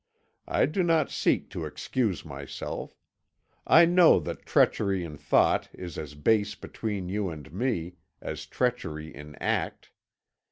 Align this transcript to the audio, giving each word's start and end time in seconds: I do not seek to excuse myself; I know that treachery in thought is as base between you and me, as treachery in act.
I 0.47 0.65
do 0.65 0.81
not 0.81 1.11
seek 1.11 1.51
to 1.51 1.63
excuse 1.65 2.25
myself; 2.25 2.97
I 3.67 3.85
know 3.85 4.17
that 4.21 4.47
treachery 4.47 5.03
in 5.03 5.15
thought 5.15 5.69
is 5.73 5.95
as 5.95 6.15
base 6.15 6.55
between 6.55 7.07
you 7.07 7.29
and 7.29 7.53
me, 7.53 7.97
as 8.19 8.47
treachery 8.47 9.13
in 9.15 9.35
act. 9.35 9.91